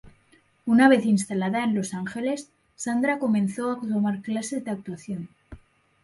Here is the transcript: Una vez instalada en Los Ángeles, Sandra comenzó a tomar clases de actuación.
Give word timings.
Una 0.65 0.89
vez 0.89 1.05
instalada 1.05 1.63
en 1.63 1.75
Los 1.75 1.93
Ángeles, 1.93 2.49
Sandra 2.75 3.19
comenzó 3.19 3.69
a 3.71 3.75
tomar 3.79 4.23
clases 4.23 4.65
de 4.65 4.71
actuación. 4.71 5.29